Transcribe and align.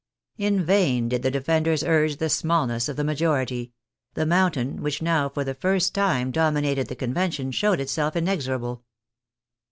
In 0.39 0.63
vain 0.63 1.09
did 1.09 1.21
the 1.21 1.29
defenders 1.29 1.83
urge 1.83 2.17
the 2.17 2.27
smallness 2.27 2.89
of 2.89 2.95
the 2.97 3.03
majority; 3.03 3.71
the 4.15 4.25
Mountain, 4.25 4.81
which 4.81 4.99
now 4.99 5.29
for 5.29 5.43
the 5.43 5.53
first 5.53 5.93
time 5.93 6.31
dominated 6.31 6.87
the 6.87 6.95
Convention, 6.95 7.51
showed 7.51 7.79
itself 7.79 8.15
inexorable. 8.15 8.83